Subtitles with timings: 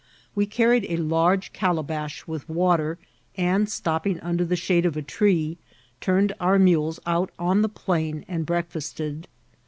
[0.33, 2.97] We carried a large calabash with water,
[3.37, 5.59] and stopping under the shade of a tree,
[5.99, 9.27] turned our mules out on the plain and break £G»ted.